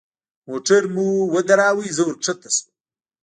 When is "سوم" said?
2.55-2.71